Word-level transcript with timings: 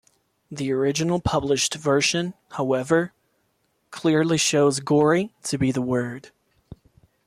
The 0.49 0.71
original 0.71 1.19
published 1.19 1.75
version, 1.75 2.33
however, 2.53 3.13
clearly 3.91 4.39
shows 4.39 4.79
"gory" 4.79 5.31
to 5.43 5.59
be 5.59 5.71
the 5.71 5.83
word. 5.83 6.31